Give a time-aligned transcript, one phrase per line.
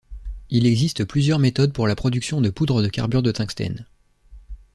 [0.49, 3.85] Il existe plusieurs méthodes pour la production de poudres de carbure de tungstène.